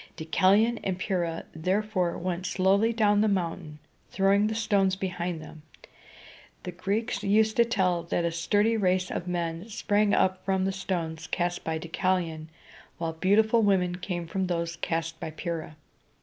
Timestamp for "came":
13.99-14.25